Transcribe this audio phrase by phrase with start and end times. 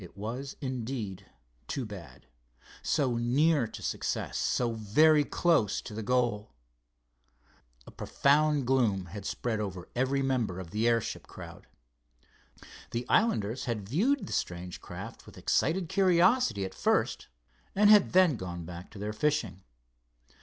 [0.03, 1.27] It was, indeed,
[1.67, 6.55] too bad—so near to success, so very close to goal!
[7.85, 11.67] A profound gloom had spread over every member of the airship crowd.
[12.89, 17.27] The islanders had viewed the strange craft with excited curiosity at first,
[17.75, 19.61] and had then gone back to their fishing.